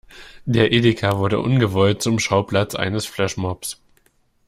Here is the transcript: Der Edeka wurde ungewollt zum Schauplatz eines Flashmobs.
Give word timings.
Der 0.45 0.71
Edeka 0.71 1.19
wurde 1.19 1.37
ungewollt 1.39 2.01
zum 2.01 2.17
Schauplatz 2.17 2.73
eines 2.73 3.05
Flashmobs. 3.05 3.79